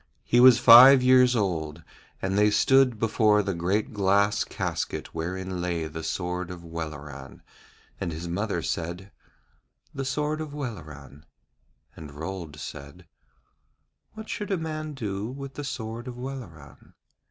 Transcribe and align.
He 0.23 0.39
was 0.39 0.57
five 0.57 1.03
years 1.03 1.35
old, 1.35 1.83
and 2.23 2.35
they 2.35 2.49
stood 2.49 2.97
before 2.97 3.43
the 3.43 3.53
great 3.53 3.93
glass 3.93 4.43
casket 4.43 5.13
wherein 5.13 5.61
lay 5.61 5.85
the 5.85 6.01
sword 6.01 6.49
of 6.49 6.63
Welleran, 6.65 7.43
and 7.99 8.11
his 8.11 8.27
mother 8.27 8.63
said: 8.63 9.11
'The 9.93 10.05
sword 10.05 10.41
of 10.41 10.55
Welleran.' 10.55 11.25
And 11.95 12.13
Rold 12.15 12.55
said: 12.59 13.05
'What 14.13 14.27
should 14.27 14.49
a 14.49 14.57
man 14.57 14.95
do 14.95 15.27
with 15.29 15.53
the 15.53 15.63
sword 15.63 16.07
of 16.07 16.17
Welleran?' 16.17 16.95